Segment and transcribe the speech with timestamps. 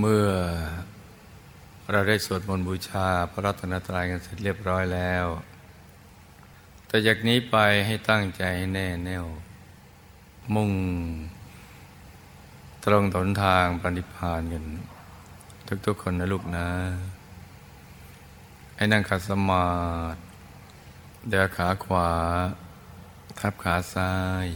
[0.00, 0.28] เมื่อ
[1.90, 5.26] เราได้สวดมนต์บูชาพระรัตนตรัยกันเสร็จเรียบร้อยแล้ว
[6.86, 7.56] แต่จากนี้ไป
[7.86, 9.26] ให้ตั้งใจให้แน่แน่ว
[10.54, 10.70] มุ่ง
[12.84, 14.64] ตรงถนทางปฏิพานกัน
[15.86, 16.68] ทุกๆคนนะลูกนะ
[18.76, 19.68] ให้นั่งขัดสมา
[20.14, 20.18] ธิ
[21.30, 22.10] เดินขาขวา
[23.40, 24.46] ทับขาซ้าย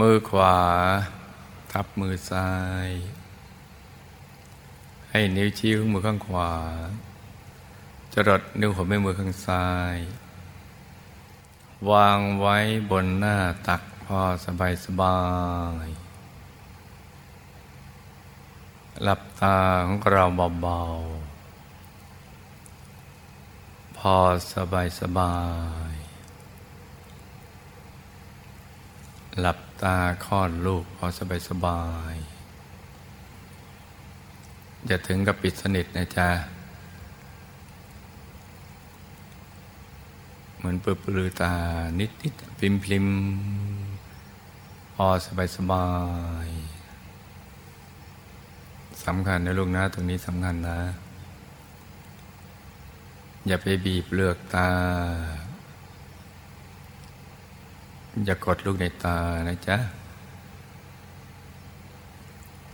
[0.00, 0.56] มือขวา
[1.72, 2.50] ทับมือซ้า
[2.86, 2.88] ย
[5.16, 6.52] ให้นิ้วชี้ของมือข้างขวา
[8.12, 9.96] จรดนิ้วหัวแม่มือข้างซ้าย
[11.90, 12.56] วางไว้
[12.90, 13.36] บนหน้า
[13.66, 15.18] ตักพอสบายสบา
[15.84, 15.86] ย
[19.02, 20.24] หลับตาของเรา
[20.60, 24.16] เบาๆ พอ
[24.54, 25.36] สบายสบา
[25.90, 25.94] ย
[29.40, 31.82] หลับตาคลอดลูกพอสบายสบา
[32.12, 32.14] ย
[34.86, 36.28] อย่าถึงกับปิดสนิทนะจ๊ะ
[40.56, 41.52] เหมือนเปิดปลือตา
[42.00, 43.06] นิดนิดพิมพิม
[44.94, 45.86] พอสบายสบา
[46.46, 46.48] ย
[49.04, 50.78] สำคัญนะลูกนะ ตรงนี้สำคัญนะ
[53.46, 54.70] อย่าไปบีบเลือกตา
[58.24, 59.76] อย่ากดลูกในตานะจ๊ะ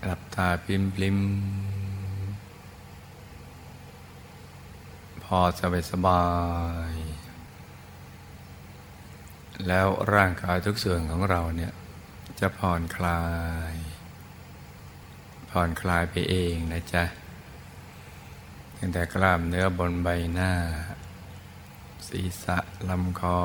[0.04, 1.69] หลับตาพิมพิมพ
[5.38, 6.24] อสบายสบา
[6.90, 6.92] ย
[9.66, 11.72] แล้วร่างกายทุกส่วนของเราเนี่ย
[12.40, 13.22] จะผ่อนคลา
[13.72, 13.74] ย
[15.50, 17.04] ผ่อนคลายไปเองนะจ๊ะ
[18.76, 20.52] ตั้งแต่กล้ามเนื้อบนใบหน้า
[22.08, 22.58] ศีรษะ
[22.88, 23.40] ลำคอ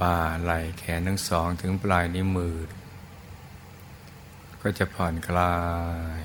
[0.00, 2.56] บ่าไหล่แขนทั้งสองถึงปลายนิ้วมือ
[4.62, 5.56] ก็จะผ่อนคลา
[6.20, 6.22] ย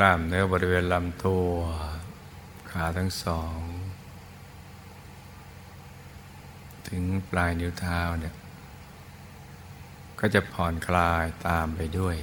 [0.00, 1.48] กล้ามเนื้อบริเวณลำตัว
[2.70, 3.58] ขาทั้งสอง
[6.88, 8.34] ถึงปลายนิ้วเท้าเนี่ย
[10.20, 12.16] ก็จะผ่อนคลายตามไปด้วย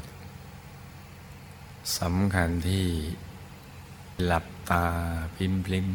[2.00, 2.86] สำคัญที่
[4.24, 4.86] หลับตา
[5.36, 5.88] พิมพลิม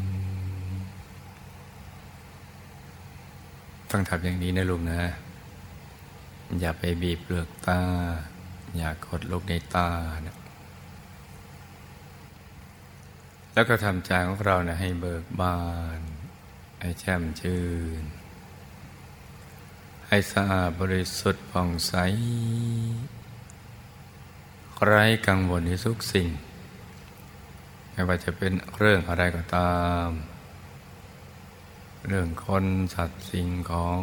[3.91, 5.03] ต้องทำอย่างนี้นะลุงนะ
[6.61, 7.81] อย่าไปบีบเปลือกตา
[8.77, 9.91] อย่ากดลูกในตา
[10.27, 10.40] นะ
[13.61, 15.59] แล้วก็ทำใจของเรานะให้เบิกบา
[15.99, 16.01] น
[16.81, 17.65] ให้แช่มชื่
[18.01, 18.03] น
[20.09, 21.95] ให้สะอาดบริสุทธิ์ผ่องใส
[24.85, 26.29] ไร้กังวลในทุกสิ่ง
[27.93, 30.09] ไม่ว่าจะเป็นเรื่องอะไรก็ตาม
[32.07, 34.01] เรื่องคนสัตว์สิ่งของ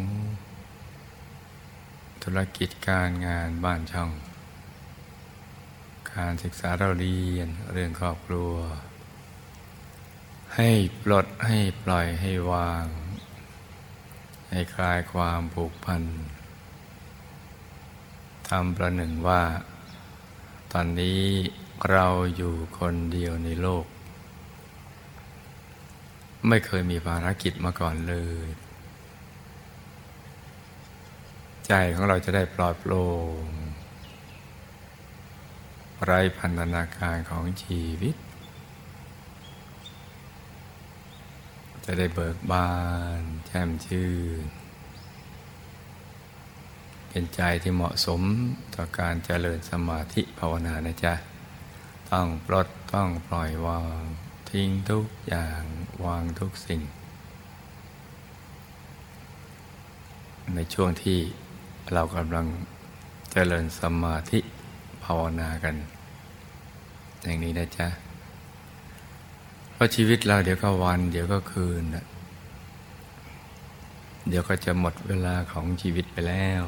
[2.22, 4.10] ธุรกิจการงานบ้านช่อง
[6.12, 8.54] การศึกษาเราเรียนเรื่องครอบครัว
[10.62, 12.86] ให้ปลดให้ปล่อยให้วาง
[14.50, 16.02] ให้คลายความผูกพัน
[18.48, 19.42] ทำประหนึ่งว่า
[20.72, 21.22] ตอนนี้
[21.90, 23.86] เราอยู่คนเดียวในโลก
[26.48, 28.16] ไม่เคยมีภารกิจมาก่อนเล
[28.46, 28.48] ย
[31.66, 33.04] ใจของเราจะได้ปลอดโปร่
[33.40, 33.44] ง
[36.04, 38.16] ไร้พันธนาการของชีวิต
[41.90, 42.70] จะได้เบิกบา
[43.20, 44.08] นแจ่มชื่
[44.42, 44.44] น
[47.08, 48.22] เป็นใจที่เหมาะสม
[48.74, 51.14] ต่อการเจริญสมาธิภาวนานะจ๊ะ
[52.10, 54.02] ต้องปลดต้องปล่อยวาง
[54.50, 55.62] ทิ้งทุกอย่าง
[56.04, 56.80] วางทุกสิ่ง
[60.54, 61.18] ในช่วงที่
[61.92, 62.46] เรากำลัง
[63.32, 64.38] เจริญสมาธิ
[65.04, 65.74] ภาวนากัน
[67.24, 68.07] อย่างนี้นะจ๊ะ
[69.78, 71.82] เพราะชีวิตเราเดี๋ยวก็วัน เดี๋ยวก็คืน
[74.28, 76.62] เดี๋ยวก็จะหมดเวลาของชีวิตไปแล้ว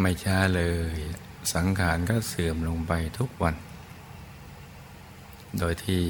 [0.00, 0.62] ไม่ช้าเล
[0.94, 0.96] ย
[1.54, 3.56] สังขารก็เสื่อมลงไปทุกวัน
[5.58, 6.02] โดยที่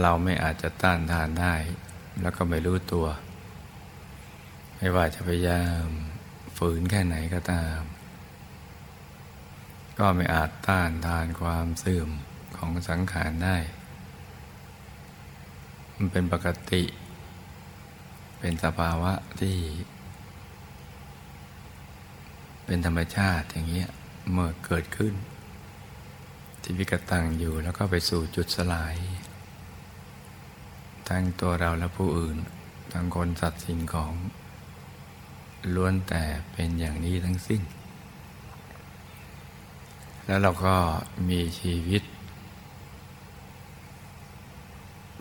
[0.00, 1.54] เราไม่อาจจะต้านทานได้
[2.20, 3.06] แล้วก็ไม่รู้ตัว
[4.76, 5.86] ไม่ว่าจะพยายาม
[6.56, 7.80] ฝืนแค่ไหนก็ตาม
[9.98, 12.08] ก็ไม่อาจต้านทานความเสื่อม
[12.56, 13.56] ของสังขารได้
[15.96, 16.82] มันเป็นปกติ
[18.38, 19.58] เป็นสภาวะที่
[22.64, 23.90] เป็นธรรมชาติอย่างเงี้ย
[24.30, 25.14] เมื่อเกิดขึ้น
[26.62, 28.96] ที่วิกตังอยู่แล้วก็ไปสู่จุดสลาย
[31.08, 32.36] ทั้งตัวเราและผู้อื่น
[32.92, 34.12] ทั้งคนสัตว์สิ่งของ
[35.74, 37.62] ล้วนแต่เป็นอย่างนี้ทั้งสิ้น
[40.26, 40.74] แล้วเราก็
[41.28, 42.02] มีชีวิต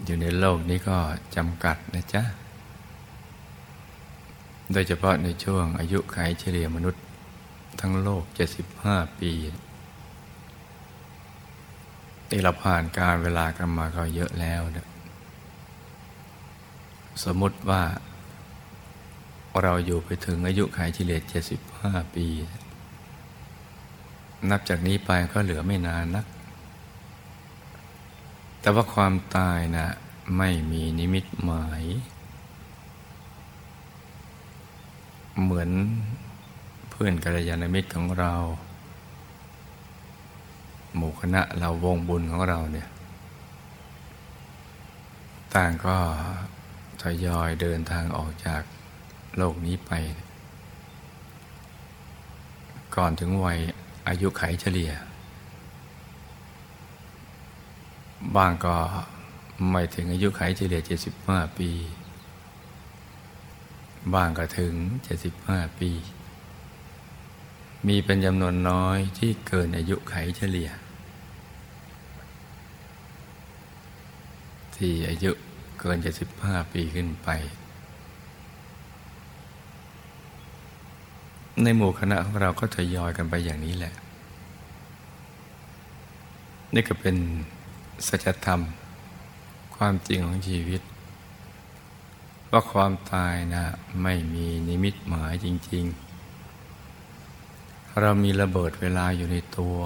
[0.04, 0.98] อยู่ในโลกนี้ก็
[1.36, 2.24] จำกัดนะจ๊ะ
[4.72, 7.04] โดยเฉพาะในช่วงอายุขัยเฉลี่ยมนุษย์
[7.80, 8.24] ทั้งโลก
[8.72, 9.32] 75 ปี
[12.30, 14.88] ที่เราผ่านการเวลากันมาก็เยอะแล้วนะ
[17.24, 17.84] สมมติว่า
[19.62, 21.20] เราอยู่ไปถึงอายุขัยเฉลี่ย
[21.68, 22.60] 75 ปีนั
[24.50, 26.26] นับจากนี้ไปก็เหลือไม่นานนัก
[28.62, 29.88] แต่ว่าความตายนะ
[30.38, 31.84] ไม่มีนิมิตหมาย
[35.42, 35.70] เหมือน
[36.90, 38.34] เพื่อนกัลยาณมิตรของเรา
[40.96, 42.88] หมู่คณะเราวงบุญของเราเนี่ย
[45.56, 45.98] ต่างก็
[47.02, 48.62] ทยอยเดินทางออกจาก
[49.38, 49.92] โลกนี้ไป
[52.96, 53.60] ก่อนถึงวัย
[54.12, 54.92] อายุไขเฉลี่ย
[58.36, 58.76] บางก็
[59.70, 60.82] ไม่ถึงอายุไขเฉลี่ย
[61.20, 61.72] 75 ปี
[64.14, 64.74] บางก็ถึง
[65.28, 65.92] 75 ปี
[67.88, 70.70] มีเป็นจำนวนน้อยที่เกินอายุไขเฉลี่ย
[74.76, 75.32] ที่อายุ
[75.80, 75.98] เกิน
[76.36, 77.30] 75 ปีขึ้นไป
[81.64, 83.94] ในหมู่คณะของเราก็ทยอยกันไปอย่างนี้แหละ
[86.74, 87.16] นี่ก็เป็น
[88.08, 88.62] สัจธรรม
[89.76, 90.82] ความจริงของชีวิต
[92.52, 93.64] ว่าความตายนะ
[94.04, 95.86] ไม่มีนิมิตหมายจริง
[97.12, 99.80] ๆ เรามีระเบิดเวลาอยู่ในตัว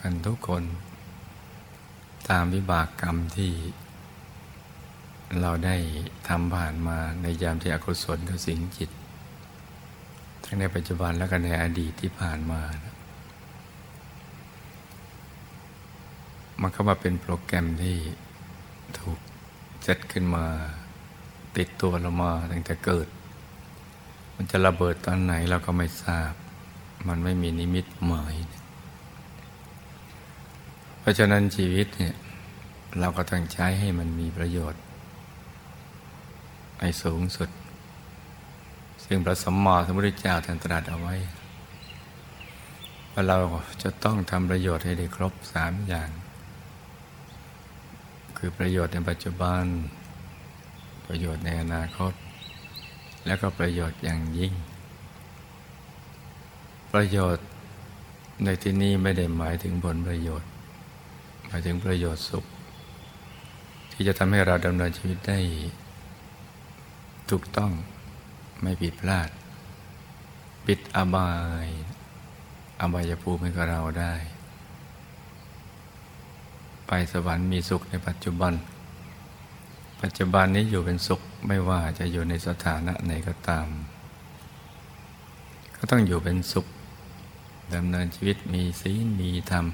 [0.00, 0.64] กันทุกคน
[2.28, 3.52] ตามวิบากกรรมที่
[5.40, 5.76] เราได้
[6.28, 8.90] ทำผ่านมาในยามที่อกุศลกับสิงจิต
[10.50, 12.94] ทั้งในปัจจุบันและก็ในอดีตที่ผ่านมานะ
[16.60, 17.96] มันเข้ามาเป็นโปรแกรมที่
[18.98, 19.18] ถูก
[19.82, 20.44] เซตขึ้นมา
[21.56, 23.08] ติดตัวเรามาตั้งแต่เกิด
[24.34, 26.32] มันจะระเบิดตอนไหนเราก็ไม่ทราบ
[27.08, 28.34] มันไม่มีนิมิตหมาย
[31.00, 32.14] เพราะฉะนั้นชีวิตเนี่ย
[33.00, 34.82] เราก็ต้องใช้ให้มันมีประโยชน์
[36.80, 37.48] ให้สูงสุด
[39.08, 41.14] ซึ่งพระสมมาสมุทรเจ้าท่านตรัสเอาไว้
[43.12, 43.38] ว่าเรา
[43.82, 46.10] จะต้องทำประโยชน์ให้ได้ครบสามอย่าง
[48.36, 49.64] คือประโยชน์ในปัจจุบัน
[51.06, 52.12] ประโยชน์ในอนาคต
[53.26, 54.52] แล้วก็ประโยชน์อย่างยิ่ง
[56.92, 57.46] ประโยชน์
[58.44, 60.48] ในที่นี้ไม่ได้หมายถึงผลประโยชน์
[61.46, 62.44] หมายถึงประโยชน์สุข
[63.92, 65.38] ที่จะทำให้เราดำเนินชีวิตได้
[67.30, 67.72] ถูกต้อง
[68.62, 69.28] ไม่ผิดพลาด
[70.66, 71.32] ปิดอบา
[71.64, 71.68] ย
[72.80, 74.14] อบายภูมิให้กับเราได้
[76.86, 78.54] ไปสวรรค์มีสุขในปัจจุบัน
[80.02, 83.66] ปัจจุบันนี้อยู่เป็นสุขไม่ว่าจะอยู่ในสถานะไหนก็ตาม
[85.76, 86.66] ก็ต้องอยู่เป็นสุข
[87.74, 89.66] ดำเนินชีวิตมีศีลมีธรรม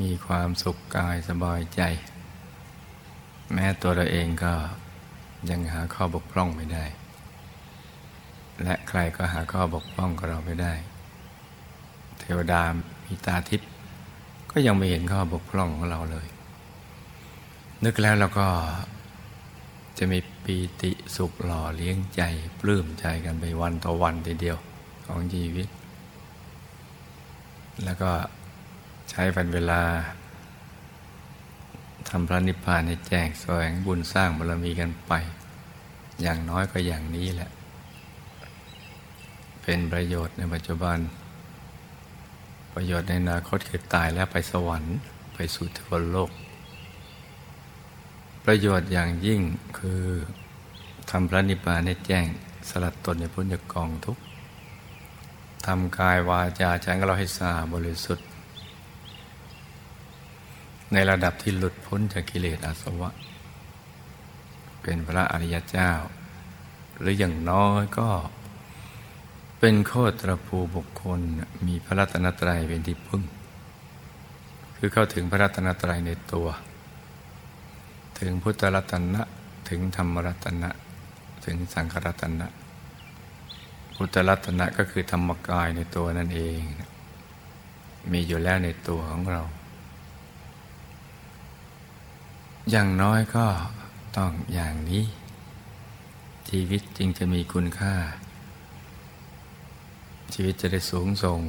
[0.00, 1.82] มีความสุขกายสบายใจ
[3.52, 4.54] แม้ตัวเราเองก็
[5.50, 6.84] ยังหาข้อบกพร่องไม่ได้
[8.62, 10.74] และใครก็หาข้อบกพร่องกับเราไม่ได้
[12.18, 12.62] เทวดา
[13.04, 13.70] มีตาทิพย์
[14.50, 16.26] ก็ยังไม่เห็นข้อบกพร่องของเราเลย
[17.84, 18.48] นึกแล้วเราก็
[19.98, 22.22] จะมีปีติสุขหล่อเลี้ยงใจ
[22.60, 24.58] ปลื้มใจกันไปวันต่อวันทีเดียว
[25.06, 25.68] ของชีวิต
[27.84, 28.10] แล้วก็
[29.10, 29.82] ใช้วันเวลา
[32.08, 35.12] ทำพระนิพพานให้แจ้งแสวงบุญสร้างบารมีกันไป
[36.22, 37.50] อย่างน้อยก็อย่างนี้แหละ
[39.66, 40.98] เป็นประโยชน์ในปัจจุบัน
[42.74, 44.96] ประโยชน์ในอนาคตคือตายแล้วไปสวรรค์
[45.34, 46.30] ไปสู่ทวโลก
[48.44, 49.40] ประโยชน์อย่างยิ่ง
[49.78, 50.02] คือ
[51.10, 52.26] ทำพระนิพพานให้แจ้ง
[52.68, 54.18] สลัดตนในพุทธกองทุก
[55.66, 58.26] ทำกายวาจาใจของเราให้สะอาดบริสุทธิ์
[60.92, 63.10] ในระดับที่หลุดพ้นจากกิเลสอาสวะ
[64.82, 65.90] เป็นพระอริยเจ้า
[66.98, 68.08] หรืออย่างน้อยก็
[69.66, 71.20] เป็นโคตรภูบุคคล
[71.66, 73.22] มีพระรัตนตรัยเป็นที่พึ่ง
[74.76, 76.48] คือเข้าถึงพระรัตนตรัยในตัว
[78.18, 79.22] ถึงพุทธรัตนะ
[79.68, 80.70] ถึงธรรมรัตนะ
[81.44, 82.46] ถึงสังฆรัตนะ
[83.96, 86.60] พุทธรัตนะก็คือธรรมกายในตัวนั่นเอง
[88.12, 89.42] มีอยู่แล้วในตัวของเรา
[92.70, 93.46] อย่างน้อยก็
[94.16, 95.04] ต้องอย่างนี้
[96.48, 97.94] ชีวิตจึงจะมีคุณค่า
[100.34, 101.40] ชีวิตจะได้สูงส่ง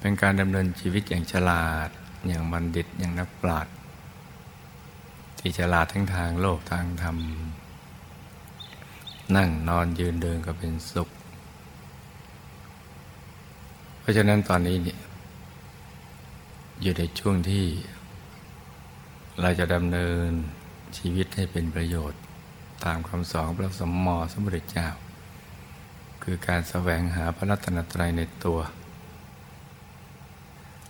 [0.00, 1.88] เป็นการดำเนินชีวิตอย่างฉลาด
[2.26, 3.74] อย่างบัณฑิตอย่างนักปราชญ์
[5.38, 7.16] ที่ฉลาดทั้งทางโลกทางธรรม
[9.36, 11.08] นั่งนอนยืนเดินก็เป็นสุข
[13.98, 15.00] เพราะฉะนั้นตอนนี้เนี่ย
[16.82, 17.64] อยู่ในช่วงที่
[19.40, 20.30] เราจะดำเนิน
[20.98, 22.20] ชีวิตให้เป็นประโยชน์
[22.84, 24.88] ตามคำสอนพระสมมอสมุทรเจ้า
[26.28, 28.58] คือการแสวงหาพระรัตนตรัยในตัว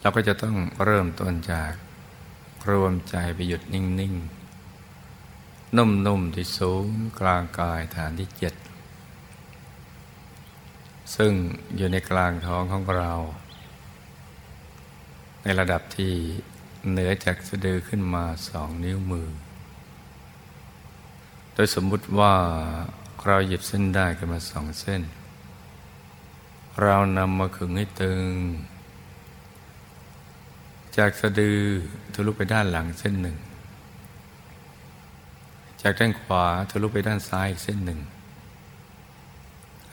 [0.00, 1.72] เราก็จะต้องเริ่มต้นจาก
[2.70, 6.86] รวมใจไปหยุดนิ่งๆ นุ่มๆ ที่สูง
[7.20, 8.54] กลางกายฐานที่เจ็ด
[11.16, 11.32] ซึ่ง
[11.76, 13.12] อยู่ในกลางท้องของเรา
[15.42, 16.12] ในระดับที่
[16.90, 19.28] เหนือจากสะดือขึ้นมาสองนิ้วมือ
[21.54, 22.34] โดยสมมุติว่า
[23.26, 25.02] เราหยิบเส้นได้กันมาสองเส้น
[26.82, 28.26] เรานำมาขึงให้ตึง
[30.96, 31.60] จากสะดือ
[32.14, 33.36] ทะลุไปด้านหลังเส้นหนึ่ง
[35.82, 38.00] จากด้านขวาทะลุไปด้านซ้ายอีกเส้นหนึ่ง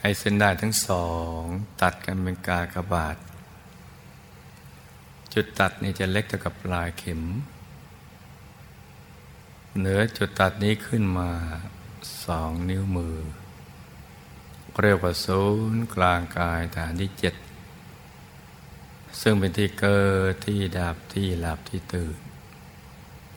[0.00, 1.08] ให้เส้นได้ทั้งสอ
[1.40, 1.42] ง
[1.82, 3.16] ตัดกันเป็นกากบาท
[5.34, 7.22] จุดตัดนี่จะเล็กเท่ากับปลายเข็ม
[9.78, 11.30] เหนือจุดตัดนี้ขึ้นมา
[12.24, 13.16] สองนิ้วมือ
[14.82, 17.34] เรียกว่าศูนย์กลางกายฐานที่เจ็ด
[19.20, 20.02] ซึ่งเป็นที่เกิ
[20.32, 22.16] ดที่ดับที่หลับที่ตื่น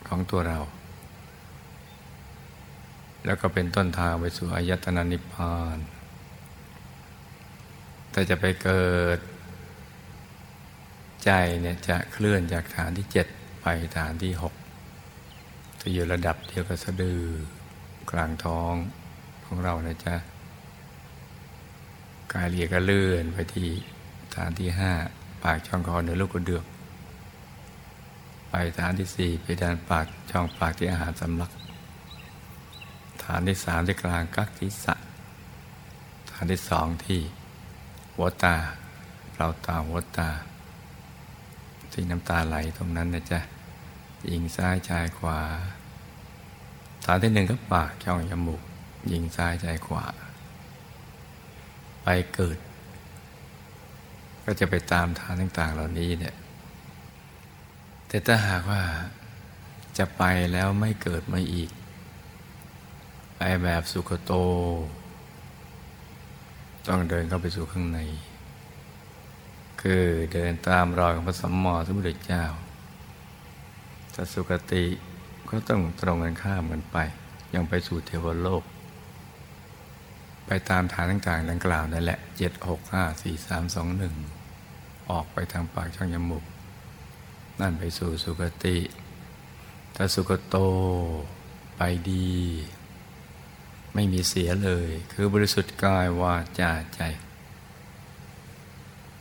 [0.08, 0.58] ของตัวเรา
[3.24, 5.78] แล้วก็เป็นต้นทางไปสู่อายตนะนิพพาน
[8.10, 9.18] แต่จะไปเกิด
[11.24, 11.30] ใจ
[11.62, 13.26] เนี่ยจะเคลื่อนจากฐานที่เจ็ด
[13.62, 13.66] ไป
[13.98, 14.54] ฐานที่หก
[15.80, 17.22] จะอยู่ระดับเดียวกับสะดือ
[18.10, 18.74] กลางท้อง
[19.44, 20.14] ของเรานะจ๊ะ
[22.32, 23.68] กายเรียก็เลื่อนไปที่
[24.34, 24.92] ฐานที่ห้า
[25.42, 26.64] ปากช่องคอเหนือลูกกระเดือก
[28.48, 31.50] ไปฐานที่สี่ไปดานปากช่องปากที่อาหารสำลัก
[33.24, 34.94] ฐานที่สามที่กลางกักทิศะ
[36.30, 37.20] ฐานที่สองที่
[38.14, 38.56] หัวตา
[39.34, 40.28] เราตาหัวตา
[41.92, 43.40] ที่น้ำตาไหลตรงนั้นนะจ๊ะ
[44.30, 45.40] ยิงซ้ายชายขวา
[47.04, 48.62] ฐานที่หนึ่งก็ปากช่องจมูก
[49.12, 50.04] ยิงซ้ายชายขวา
[52.10, 52.58] ไปเกิด
[54.44, 56.36] ก็จะไปตามฐานต่าง ๆ เหล่านี้เนี่ย
[58.08, 58.82] แต่ถ้าหากว่า
[59.98, 60.22] จะไป
[60.52, 61.70] แล้วไม่เกิดมาอีก
[63.36, 64.32] ไปแบบสุขโต
[66.88, 67.98] ต้องเดินเข้าไปสู่ข้างใน
[69.80, 72.44] คือเดินตามรอยของพระสัมมาสัมพุทธเจ้า
[74.14, 74.84] ถ้าสุคติ
[75.48, 76.96] ก็ต้องตรงกันข้ามกันไป
[77.54, 78.64] ยังไปสู่เทวโลก
[80.48, 84.14] ไปตามฐานต่างๆ ดังกล่าวนั่นแหละเจ็ดหกห้าสี่สามสองหนึ่ง
[85.10, 86.44] ออกไปทางปากช่องจมูก
[87.60, 88.78] นั่นไปสู่สุคติ
[89.96, 90.56] ถ้าสุคโต
[91.76, 92.30] ไปดี
[93.94, 97.00] ไม่มีเสียเลย คือบริสุทธิ์กายวาจาใจ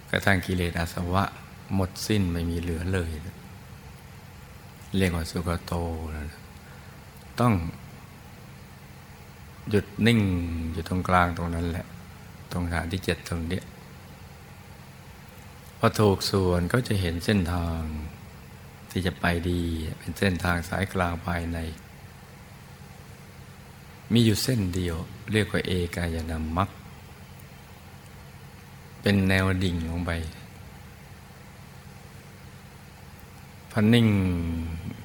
[0.09, 1.23] กระทั่งกิเลสอาสวะ
[1.75, 3.11] หมดสิ้นไม่มีเหลือเลย
[4.97, 5.73] เรียกว่าสุขโต
[7.39, 7.53] ต้อง
[9.69, 10.19] หยุดนิ่ง
[10.71, 11.85] อยู่ตรงกลางตรงนั้นแหละ
[12.51, 13.63] ตรงฐานที่เจ็ดตรงเนี้ย
[15.77, 17.81] พอถูกส่วนก็จะเห็นเส้นทาง
[18.91, 19.61] ที่จะไปดี
[19.97, 21.57] เป็นเส้นทางสายกลางภายใน
[24.11, 24.97] มีอยู่เส้นเดียว
[25.31, 26.69] เรียกว่าเอกายนามัค
[29.01, 30.11] เป็นแนวดิ่งลงไป
[33.71, 34.07] พอนิ่ง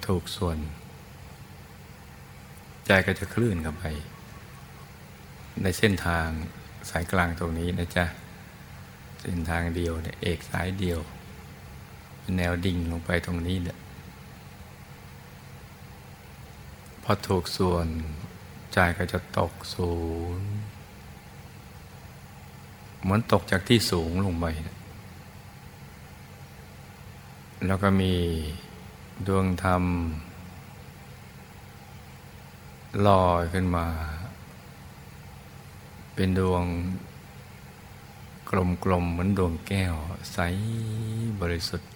[0.07, 0.59] ถูกส่วน
[2.87, 3.85] ใจก็จะคลื่นเข้าไป
[5.63, 6.29] ในเส้นทาง
[6.91, 8.05] สายกลางตรงนี้นะจ๊ะ
[9.21, 11.01] เส้นทางเดียวเนี่ยเอกสายเดียว
[12.37, 13.79] แนวดิ่งลงไปตรงนี้เนี่ย
[17.03, 17.87] พอถูกส่วน
[18.73, 19.93] ใจก็จะตกศู
[20.39, 20.51] นย์
[23.03, 24.47] เหมือนตกจากที่สูงลงไป
[27.67, 28.15] แล้วก็มี
[29.27, 29.83] ดวงธรรม
[33.07, 33.87] ลอยขึ้นมา
[36.15, 36.65] เป็นดวง
[38.85, 39.95] กลมๆเหมือนดวงแก้ว
[40.33, 40.39] ใส
[41.41, 41.91] บริสุทธิ์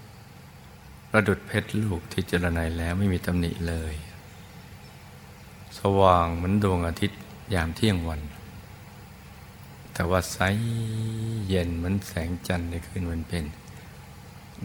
[1.10, 3.94] ประดุดเพชรลูกที่เจรไนแล้วไม่มีตำหนิเลย
[5.78, 7.20] สว่างเหมือนดวงอาทิตย์
[7.54, 8.20] ยามเที่ยงวัน
[9.92, 10.38] แต่ว่าใส
[11.48, 13.44] เย็นเหมือนแสงจันทร์ในคืนวันเพ็ญ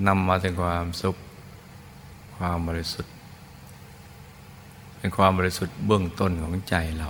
[0.07, 1.15] นำมาถึงความสุข
[2.35, 3.13] ความบริสุทธิ์
[4.97, 7.09] เป็นความบริสุทธิ์เบื้องต้นของใจเรา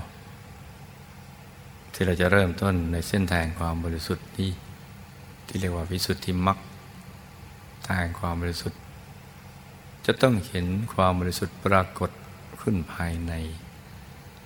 [1.94, 4.52] ที่เราจะเริ่มต้นในเส้นทางความบริสุทธิ์ที่
[5.48, 6.58] ที่เรียกว่าวิสุทธิมรรค
[7.90, 8.80] ทางความบริสุทธิ์
[10.06, 12.12] จะต้องเห็นความบริสุทธิ์ปรากฏ
[12.62, 13.34] ขึ้นภายใน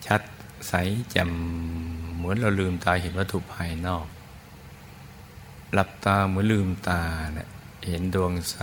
[0.06, 0.22] ชัด
[0.68, 0.74] ใส
[1.12, 1.32] แจ่ม
[2.16, 4.06] เหมือนเราลืมตาเห็นวัตถุภายนอก
[5.74, 7.02] หลับตาเหมือนลืมตา
[7.34, 7.48] เนะี่ย
[7.88, 8.56] เห็นดวงใส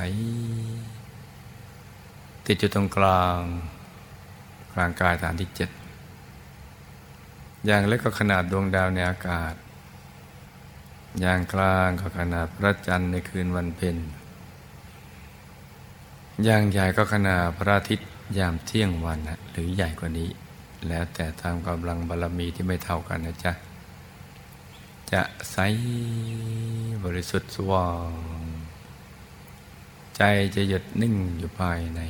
[2.46, 3.40] ติดอยู่ตรงกลาง
[4.72, 5.70] กลางกายฐานที่เจ็ด
[7.66, 9.54] อย่างเล็กก็ขนาดดวงดาวในอากาศ
[11.20, 13.96] อย่างกลางก็ขนาดพระจันทร์ในคืนวันเพ็ญ
[16.44, 20.28] อย่างใหญ่ก็ขนาดพระอาทิตย์ยามเที่ยงวันนะหรือใหญ่กว่านี้
[20.88, 23.52] แล้วแต่ตามกำลังบารรมีที่ไม่เท่ากันนะจ๊ะ
[25.12, 25.56] จะใส
[27.04, 28.10] บริสุทธิ์สว่าง
[30.16, 30.22] ใจ
[30.54, 32.00] จะหยุดนิ่งอยู่ภายใน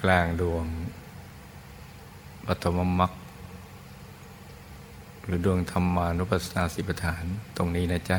[0.00, 0.66] กลางดวง
[2.46, 3.12] ปฐมมรรค
[5.26, 7.24] หรือดวงธรรมานุปัสสนาสิบฐาน
[7.56, 8.18] ตรงนี้นะจ๊ะ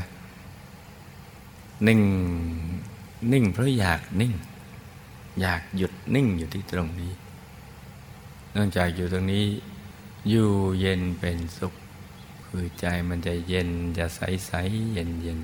[1.87, 2.01] นิ่ง
[3.31, 4.33] นิ่งเพราะอยากนิ่ง
[5.41, 7.13] อยากหยุดนิ่งอยู่ที่ตรงนี้
[8.51, 9.45] เนื่องจากอยู่ตรงนี้
[10.29, 10.49] อยู่
[10.79, 11.73] เย็นเป็นสุข
[12.45, 14.51] คือใจมันจะเย็นจะใสใส
[14.93, 15.41] เย็นเย็น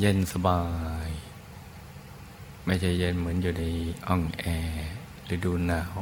[0.00, 0.62] เย็นสบา
[1.08, 1.10] ย
[2.64, 3.64] ไม่ใช่เย็นเหมือนอยู่ใน
[4.06, 4.90] อ่องแอร์
[5.24, 5.96] หรือดูหนาว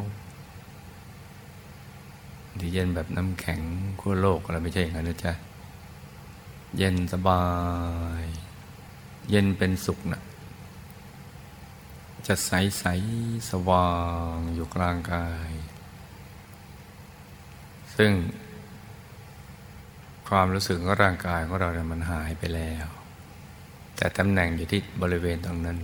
[2.54, 3.60] หรือเย็นแบบน้ำแข็ง
[4.00, 5.32] ขั้วโลกอะไรไม่ใช่อย่างนั้นนะจ๊ะ
[6.76, 7.44] เย็นสบา
[8.22, 8.24] ย
[9.30, 10.22] เย็นเป็นสุขนะ
[12.26, 12.84] จะใสใส
[13.50, 13.90] สว่า
[14.36, 15.52] งอยู่กลางกาย
[17.96, 18.12] ซึ่ง
[20.28, 22.86] ความรู้สึกของร่างกายของเราเนี่ยมันหายไปแล้ว
[23.96, 25.78] แต่ตำแหน่งอยู่ที่บริเวณตรงนั้น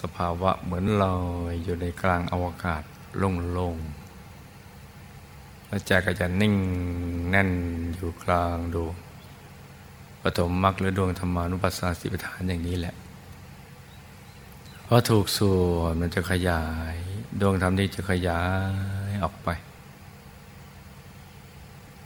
[0.00, 1.18] สภาวะเหมือนลอ
[1.50, 2.82] ยอยู่ในกลางอวกาศ
[3.18, 4.07] โล่งๆ
[5.68, 6.54] แล้วใจก็จะนิ่ง
[7.30, 7.50] แน่น
[7.94, 8.94] อยู่กลางดวง
[10.22, 12.94] ปฐมมรรคหรือดวงธรรมานุปัสสนาสิบฐานอย่างนี้แหละ
[14.86, 16.96] พอถูกส่วนมันจะขยาย
[17.40, 18.42] ดวงธรรมนี้จะขยา
[19.10, 19.48] ยออกไป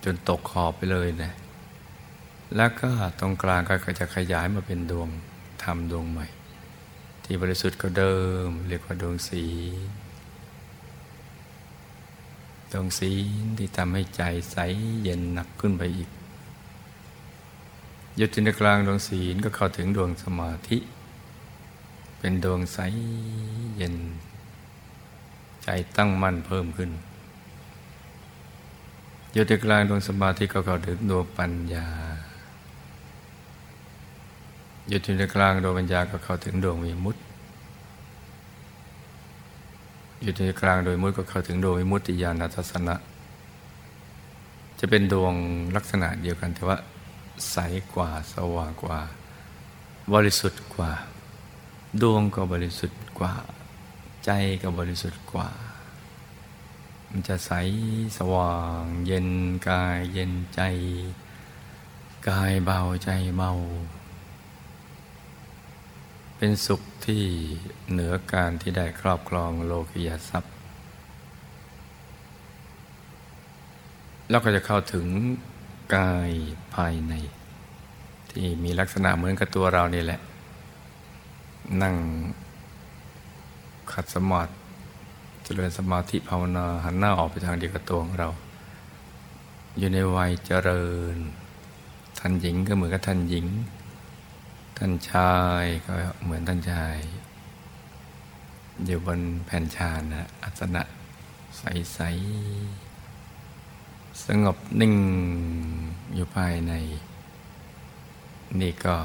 [0.05, 1.33] จนตกขอบไปเลยนะ
[2.57, 5.09] แล้วก็ตรงกลางก็จะขยายมาเป็นดวง
[5.62, 6.27] ธรรมดวงใหม่
[7.25, 8.14] ที่บริสุทธิ์ก็เดิ
[8.46, 9.44] มเรียกว่าดวงสี
[12.72, 13.12] ดวงสี
[13.44, 14.56] ลที่ทำให้ใจใส
[15.02, 16.11] เย็นหนักขึ้นไปอีก
[18.20, 20.78] ยุติในกลางดวงศีลก็เข้าถึงดวงสมาธิ
[22.18, 22.78] เป็นดวงใส
[23.76, 23.96] เย็น
[25.64, 26.90] ใจตั้งมั่นเพิ่มขึ้น
[29.32, 31.88] อยู่ในกลางดวงสมาธิก็เข้าถึงดวงปัญญา
[34.88, 37.20] อยู่ที่ในกลางดวงปัญญาก็เข้าถึงดวงวิมุตติ
[40.22, 42.94] อยู่ที่กลางโดยมุตก็เข้าถึงดวงวิมุตติญาณทัศนะ
[44.78, 45.35] จะเป็นดวง
[45.76, 46.76] ลักษณะเดียวกันแต่ว่า
[47.50, 47.56] ใส
[47.94, 48.98] กว่าสว่างกว่า
[50.12, 50.90] บริสุทธิ์กว่า
[52.02, 53.32] ดวงก็บริสุทธิ์กว่า
[54.24, 54.30] ใจ
[54.62, 55.48] ก็บริสุทธิ์กว่า
[57.08, 57.52] มันจะใส
[58.18, 59.28] สว่าง เย็น
[59.68, 60.61] กายเย็นใจ
[62.28, 63.50] กายเบาใจเบา
[66.44, 67.24] เป็นสุขที่
[67.90, 70.52] เหนือการที่ได้ครอบครองโลกิยทรัพย์
[74.31, 75.07] แล้วก็จะเข้าถึง
[75.96, 76.31] กาย
[76.74, 77.14] ภายใน
[78.31, 80.20] ที่มีลักษณะเหมือนกับตัวเรานี่แหละ
[81.83, 81.94] นั่ง
[83.92, 84.52] ขัดสมาธิ
[85.44, 88.28] เจริญสมาธิภาวนาหันหน้าออกไปทางเดียวกับตัวของเรา
[89.78, 91.16] อยู่ในวัยเจริญ
[92.18, 93.46] ท่านหญิงก็เหมือนกับท่านหญิง
[94.85, 95.92] ท่านชายก็
[96.23, 96.97] เหมือนท่านชาย
[98.85, 100.83] อยู่บนแผ่นชานะอัสนะ
[101.59, 102.01] ใสๆส
[104.27, 104.95] สงบนิ่ง
[106.14, 106.73] อยู่ภายใน
[108.61, 108.97] นี่ก็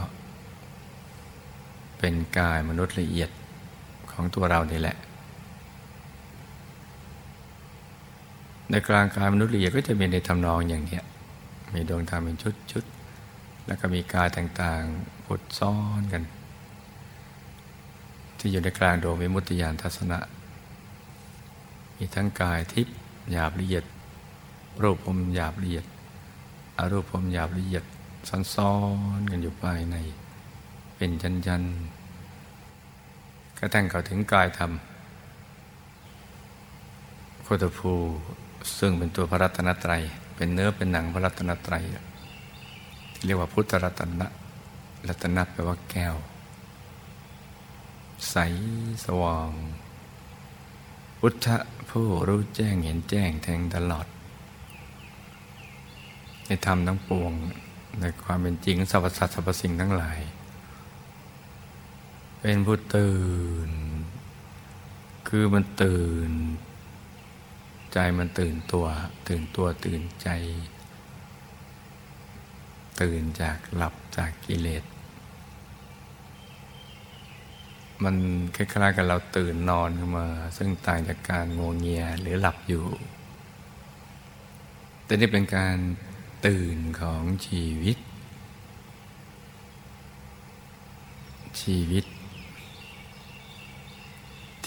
[1.99, 3.29] เป็นกายมนุษย์ละเอียด
[4.11, 4.97] ของตัวเรานี่แหละ
[8.69, 10.99] ในกลางกายมนุษย์ละเอียดก็จะมีในทำนองอย่างนี้
[11.73, 12.37] มีดวงธรรมเป็น
[12.71, 16.23] ชุดๆแล้วก็มีกายต่างๆ พุทซ้อนกัน
[18.37, 20.19] ที่อยู่ในกลางดวงวิมุตติญาณทัศนะ
[21.97, 22.95] มีทั้งกายทิพย์
[23.31, 23.83] หยาบละเอียด
[24.81, 25.85] รูปพรมหยาบละเอียด
[26.77, 27.83] อารูปพรมหยาบละเอียด
[28.55, 28.73] ซ้อ
[29.19, 29.95] นๆกันอยู่ภายใน
[30.95, 31.11] เป็น
[31.47, 34.71] ยันๆกระทั่งเข้าถึงกายธรรม
[37.43, 37.91] โคตภู
[38.77, 40.01] ซึ่งเป็นตัวพระรัตนตรัย
[40.35, 41.83] เป็นเนื้อเป็นหนังพระรัตนตรัย
[43.25, 44.27] เรียกว่าพุทธรัตนะ
[45.07, 46.15] รัตนะแปลว่าแก้ว
[48.29, 48.35] ใส
[49.05, 49.49] สว่าง
[51.19, 51.47] พุทธ
[51.89, 54.07] ผู้รู้แจ้งเห็นแจ้งแทงตลอด
[56.45, 57.33] ในธรรมทั้งปวง
[57.99, 60.19] ในความเป็นจริงสรรพสัตว์สรรพสิ่งทั้งหลาย
[62.39, 63.17] เป็นผู้ตื่
[63.69, 63.71] น
[65.27, 66.31] คือมันตื่น
[67.93, 68.85] ใจมันตื่นตัว
[69.27, 70.29] ตื่นตัวตื่นใจ
[73.01, 74.83] ตื่นจากหลับจากกิเลส
[78.03, 78.15] มัน
[78.55, 82.85] คล้ายๆกับเราตื่นนอนขึ้นมา ซึ่งต่างจากการงวงเงียหรือหลับอยู่
[85.05, 85.77] แต่นี่เป็นการ
[86.45, 87.97] ตื่นของชีวิต
[91.61, 92.05] ชีวิต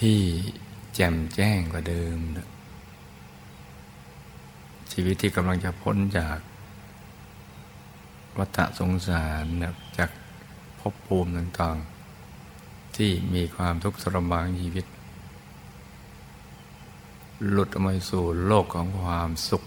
[0.00, 0.18] ที่
[0.94, 2.18] แจ่มแจ้งกว่าเดิม
[4.92, 6.38] ชีวิตที่กำลังจะพ้นจาก
[8.38, 9.44] วัฏสงสาร
[9.98, 10.10] จาก
[10.80, 11.89] ภพภูมิต่างๆ
[12.96, 14.86] ที่มีความทุกข์ทรมานชีวิต
[17.48, 19.64] หลุดออกมาสู่โลกของความสุข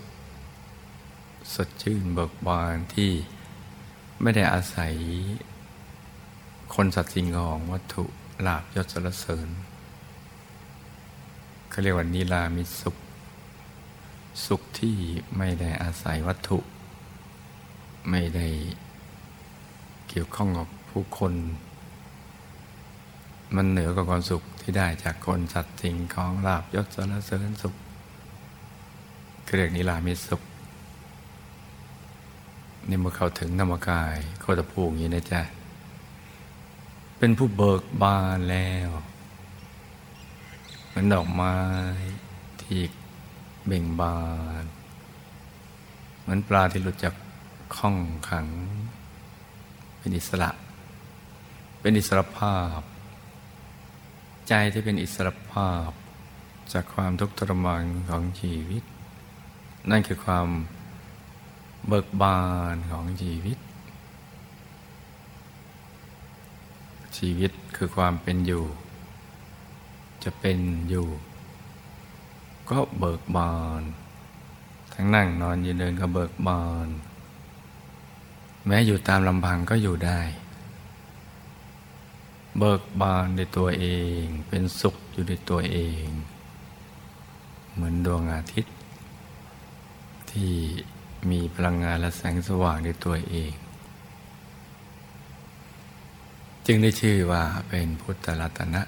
[1.54, 3.12] สดชื่นเบิกบานที่
[4.22, 4.94] ไม่ได้อาศัย
[6.76, 8.04] คนสัตว์สิ่งของวัตถุ
[8.46, 9.50] ลาบยศสรรเสริญ
[11.70, 12.96] เขาเรียกว่านิรามิสุข
[14.46, 14.98] สุขที่
[15.38, 16.60] ไม่ได้อาศัยวัตถุ
[18.10, 18.48] ไม่ได้
[20.10, 21.34] เกี่ยวข้องกับผู้คน
[23.56, 27.76] มันเหนือกว่าความสุขที่ได้จากคนสัตว์สิ่งของลาบยศสรรเสริญสุข
[29.56, 30.42] เรียกนิรามิสุข
[32.90, 35.42] นี่เมื่อเขาถึงธรรมกายโคตรภูดอย่างนี้นะจ๊ะ
[37.18, 38.90] เป็นผู้เบิกบานแล้ว
[40.88, 41.56] เหมือนดอกไม้
[42.62, 42.80] ที่
[43.66, 44.18] เบ่งบา
[44.62, 44.64] น
[46.22, 47.16] เหมือนปลาที่หลุดจาก
[47.76, 47.98] ข้อง
[48.30, 48.48] ขัง
[49.98, 50.50] เป็นอิสระ
[51.80, 52.80] เป็นอิสระภาพ
[54.50, 55.90] ใจที่เป็นอิสระภาพ
[56.74, 58.84] จากความทุกข์ทรมานของชีวิต
[59.90, 60.48] นั่นคือความ
[61.88, 62.42] เบิกบา
[62.74, 63.58] นของชีวิต
[67.18, 68.66] ชีวิตคือความเป็นอยู่
[70.24, 71.08] จะเป็นอยู่
[72.70, 73.82] ก็เบิกบาน
[74.94, 76.88] ทั้งนั่งนอนยืนเดินก็เบิกบาน
[78.68, 80.20] แม้อยู่ตามลำพังก็อยู่ได้
[82.58, 83.88] เบิกบานในตัวเอ
[84.22, 86.06] ง เป็นสุขอยู่ในตัวเอง
[87.74, 88.76] เหมือนดวงอาทิตย์
[90.32, 90.54] ที่
[91.30, 93.54] มีพลังงานและแสงสว่างในตัวเอง
[96.66, 98.82] จึงได้ชื่อว่าเป็นพุทธรัตนะ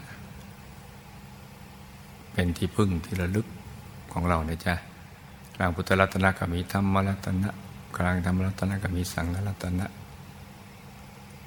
[2.34, 3.48] เป็นที่พึ่งที่ระลึก
[4.14, 4.76] ของเรานะจ๊ะ
[5.56, 7.50] กลางพุทธรัตนะก็มีธรรมรัตนะ
[7.98, 9.86] กลางธรรมรัตนะก็มีสังฆรัตนะ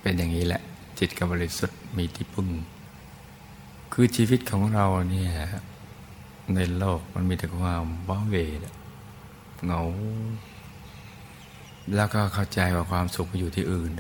[0.00, 0.62] เป็นอย่างนี้แหละ
[0.98, 2.48] จิตกับบริสุทธิ์มีที่พึ่ง
[3.92, 5.32] คือชีวิตของเราเนี่ย
[6.54, 8.36] ในโลกมันมีแต่ความว้าเหว
[9.64, 9.82] เหงา
[11.94, 13.90] แล้วก็เข้าใจว่าความสุขอยู่ที่อื่น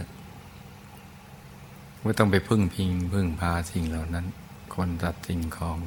[2.02, 4.26] ไม่ต้องไปพึ่งพิงพึ่งพาสิ่งเหล่านั้น
[4.74, 5.78] คนตัดสิ่งของ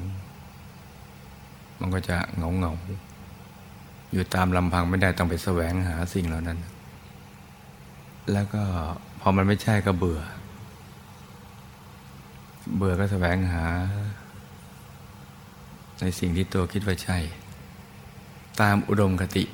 [1.80, 2.72] มันก็จะเหงาเหงา
[4.12, 6.58] อยู่ตามลำพังไม่ได้ต้องไปแสวงหาสิ่งเหล่านั้น
[8.32, 8.62] แล้วก็
[9.20, 10.20] พอมันไม่ใช่ก็เบื่อ
[12.76, 13.66] เบื่อก็แสวงหา
[16.00, 17.18] ในสิ่งที่ตัวคิดว่าใช่
[18.60, 19.44] ตามอุดมคติ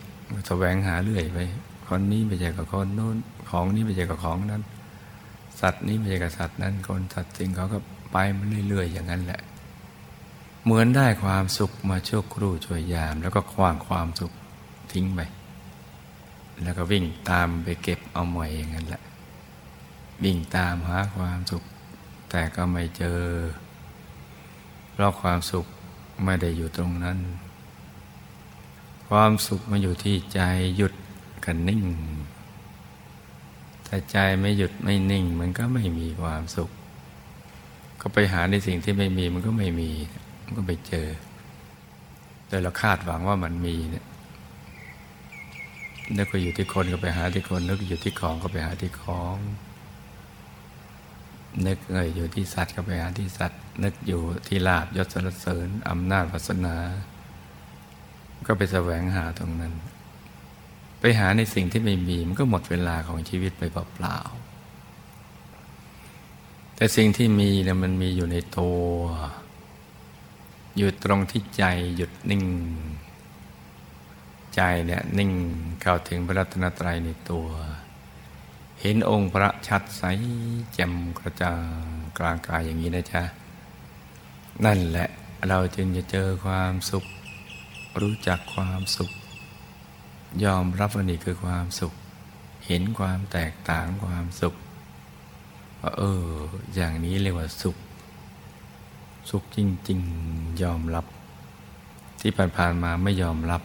[0.49, 1.39] แสวงหาเรื่อยไป
[1.89, 3.17] คนนี้ไม่ใช่กับคนโน้น
[3.51, 4.63] ของนี้ไม่ใช่กับของนั้น
[5.61, 7.79] สัตว์นี้ไม่ใช่กับสัตว์นั้น คนสัตว์จริงเขาก็
[8.13, 9.41] ไปมันเรื่อยๆ อย่างนั้นแหละ
[10.65, 14.33] เหมือนได้ความสุขมาชั่วครู่ช่วยยาม แล้วก็คว้างความสุข
[14.93, 15.21] ทิ้งไป
[16.63, 19.03] แล้วก็วิ่งตามไปเก็บเอาใหม่อย่างนั้นแหละ
[20.25, 21.65] วิ่งตามหาความสุข
[22.31, 23.21] แต่ก็ไม่เจอ
[24.93, 25.67] เพราะความสุข
[26.25, 27.19] ไม่ได้อยู่ตรงนั้น
[29.09, 30.41] ความสุขมาอยู่ที่ใจ
[30.77, 30.95] หยุด
[31.45, 31.85] กันนิ่ง
[33.85, 36.71] แต่ใจไม่หยุดไม่นิ่ง มันก็ไม่มีความสุข
[38.01, 39.91] ก็ไปหาในสิ่งที่ไม่มีมันก็ไม่มี
[40.45, 41.09] มันก็ไปเจอ
[42.49, 44.07] แต่เราคาดหวังว่ามันมีเนี่ย
[46.17, 49.37] นึกว่าอยู่ที่คนก็ไปหาที่คนนึกอยู่ที่ของก็ไปหาที่ของ
[51.67, 56.77] นึกเอ่ยอยู่ที่สัตว์ก็ไปหาที่สัตว์ นึกอยู่ที่ลาบยศสรรเสริญอำนาจวาสนา
[58.47, 59.75] ก็ไปแสวงหาตรงนั้น
[61.01, 68.83] ไปหาในสิ่งที่ไม่มีมันก็หมดเวลาของชีวิตไปเปล่าๆแต่สิ่งที่มีเนี่ยมันมีอยู่ในตัว
[70.77, 71.65] อยู่ตรงที่ใจ
[71.97, 72.45] หยุดนิ่ง
[74.55, 75.31] ใจเนี่ยนิ่ง
[75.83, 77.47] เข้าถึงพระรัตนตรัยในตัว
[78.81, 80.03] เห็นองค์พระชัดใส
[80.75, 81.63] แจ่มกระจ่าง
[82.19, 83.23] กลางกายอย่างนี้นะจ๊ะ
[84.65, 85.09] นั่นแหละ
[85.49, 87.05] เราจึงจะเจอความสุข
[88.01, 89.11] รู้จักความสุข
[90.45, 91.93] ยอมรับว่านี่คือความสุข
[92.67, 94.55] เห็นความแตกต่างความสุข
[95.81, 96.25] ว่าเออ
[96.75, 97.77] อย่างนี้เรียกว่าสุข
[99.31, 101.07] สุขจริง ๆ ยอมรับ
[102.21, 103.63] ที่ผ่านๆมาไม่ยอมรับ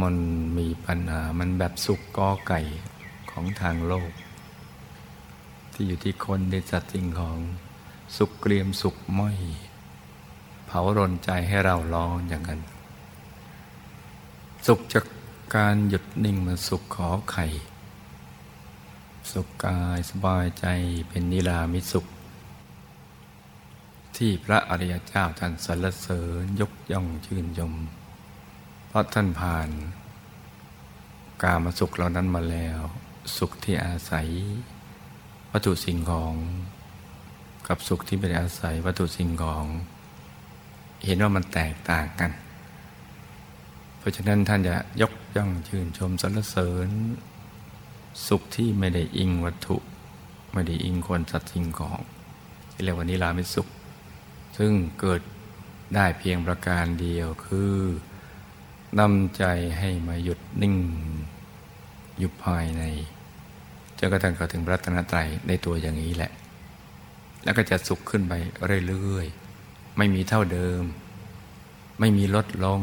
[0.00, 0.16] มัน
[0.58, 2.60] มีปัญหามันแบบสุขกอไก่
[3.42, 4.12] ของทางโลก
[5.72, 7.38] ที่อยู่ที่คนในสัตว์สิ่งของ
[8.16, 9.38] สุขเกลียมสุขม้อย
[10.66, 12.60] เผารนใจให้เราร้อนอย่างนั้น
[14.66, 15.04] สุขจาก
[15.56, 17.46] การหยุดนิ่งมาสุขขอไข่
[19.32, 20.66] สุขกายสบายใจ
[21.08, 22.06] เป็นนิรามิสุข
[24.16, 27.74] ที่พระอริยเจ้าท่านสรรเสริญยกย่องชื่นยม
[28.88, 29.68] เพราะท่านผ่าน
[31.42, 32.80] กามาสุขเหล่านั้นมาแล้ว
[33.36, 34.28] สุขที่อาศัย
[35.52, 36.34] วัตถุสิ่งของ
[37.68, 39.64] กับสุขที่ไม่ได้อาศัยวัตถุสิ่งของ
[41.04, 42.30] เห็นว่ามันแตกต่างกัน
[43.98, 46.88] เพราะฉะนั้นท่านจะยกย่องชื่นชมสรรเสริญ
[48.28, 49.76] สุขที่ไม่ได้อิงวัตถุ
[50.52, 52.00] ไม่ได้อิงคนสัตว์สิ่งของ
[52.70, 53.68] ที่เรียกว่านิรามิสุข
[54.56, 55.20] ซึ่งเกิด
[55.94, 57.74] ได้เพียงประการเดียวคือ
[58.98, 59.44] นำใจ
[59.78, 60.76] ให้มาหยุดนิ่ง
[62.20, 62.82] อยู่ภายใน
[63.98, 66.30] จนกระทั่งเข้าถึงรัตนตรัยในตัวอย่างนี้แหละ
[67.44, 68.32] แล้วก็จะสุขขึ้นไป
[68.86, 70.82] เรื่อยๆ ไม่มีเท่าเดิม
[72.00, 72.80] ไม่มีลดลง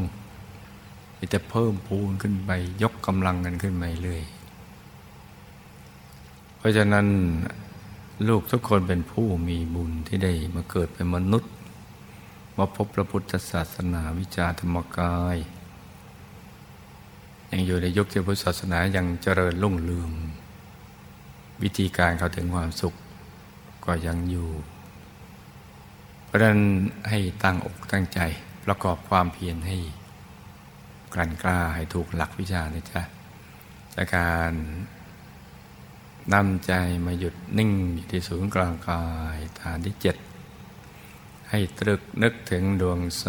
[1.17, 2.51] มีแต่เพิ่มพูนขึ้นไป
[2.83, 4.23] ยกกำลังกันขึ้นไปเรื่อย
[6.57, 7.07] เพราะฉะนั้น
[8.27, 11.51] ลูกทุกคนเป็นผู้มีบุญที่ได้มาเกิดเป็นมนุษย์
[12.57, 15.37] มาพบพระพุทธศาสนาวิจาธรรมกาย
[17.51, 20.11] ยังอยู่ในยุคที่พุทธศาสนายังเจริญรุ่งเรือง
[21.63, 22.93] วิธีการเข้าถึงความสุข
[23.85, 24.49] ก็ยังอยู่
[26.25, 26.61] เพราะนั้น
[27.09, 28.19] ให้ตั้งอกตั้งใจ
[28.65, 29.77] ประกอบความเพียรให้
[31.13, 33.01] กลั่นกล้าให้ถูกหลักวิชานะจ๊ะ
[33.95, 34.53] จากการ
[36.33, 36.73] นำใจ
[37.05, 39.03] มาหยุดนิ่งอยู่ที่ศูนย์กลางกา
[39.35, 40.17] ยฐานที่เจ็ด
[41.49, 43.25] ให้ตรึกนึกถึงดวงใส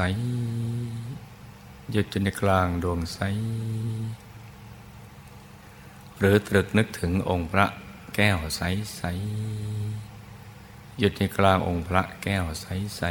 [1.92, 3.18] หยุดจนในกลางดวงใส
[6.18, 7.66] หรือตรึกนึกถึงองค์พระ
[8.14, 8.62] แก้วใส
[8.96, 9.02] ใส
[10.98, 13.02] หยุดในกลางองค์พระแก้วใสใส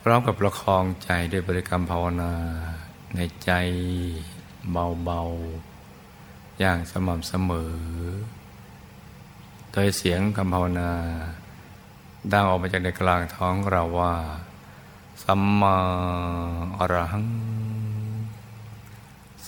[0.00, 2.32] พร้อมกับประคองใจด้วยบริกรรมภาวนา
[3.16, 3.50] ในใจ
[4.70, 7.74] เบาๆ อย่างสม่ำเสมอ
[9.72, 10.90] โดยเสียงคำภาวนา
[12.32, 14.14] ดังออกมาจากในกลางท้องเราว่า
[15.22, 15.76] สัมมา
[16.78, 17.26] อรหัง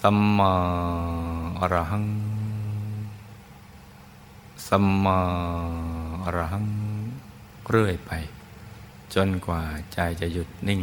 [0.00, 0.52] สัมมา
[1.61, 2.07] อรหัง
[4.68, 5.18] สัมมา
[6.24, 6.66] อรหัง
[7.68, 8.12] เรื่อยไป
[9.14, 10.81] จนกว่าใจจะหยุดนิ่ง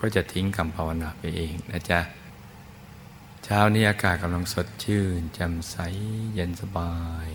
[0.00, 2.00] ก็จะทิ้งคำภาวนาไปเองนะจ๊ะ
[3.44, 5.76] เช้านี้อากาศกำลังสดชื่นแจ่มใส
[6.34, 6.94] เย็นสบา
[7.26, 7.28] ย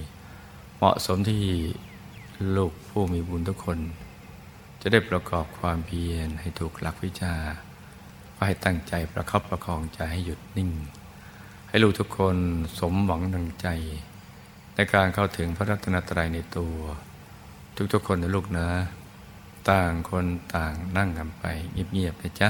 [0.78, 1.44] เหมาะสมที่
[2.56, 3.80] ลูกผู้มีบุญทุกคน
[4.82, 7.36] จะได้ประกอบความเพียรให้ถูกหลักวิชา
[8.36, 10.72] ก็ให้ตั้งใจประคับประคองใจให้หยุดนิ่ง
[11.70, 12.38] ให้ลูกทุกคน
[12.80, 13.68] สมหวังดังใจ
[14.76, 16.78] ในการเข้าถึงพระรัตนตรัยในตัว
[17.94, 18.68] ทุกๆคนนะลูกนะ
[19.70, 21.44] ต่างคนต่างนั่งกันไป
[21.94, 22.50] เงียบๆนะจ๊ะ